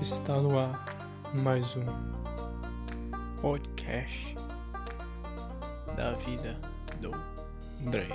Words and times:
Está 0.00 0.36
no 0.36 0.58
ar 0.58 0.84
mais 1.34 1.76
um 1.76 1.84
podcast 3.40 4.36
da 5.96 6.12
vida 6.12 6.56
do 7.00 7.10
Dre 7.90 8.14